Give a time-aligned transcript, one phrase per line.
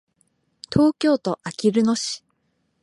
[0.73, 2.25] 東京都あきる野市